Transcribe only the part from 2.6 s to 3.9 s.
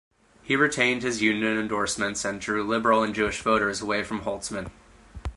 liberal and Jewish voters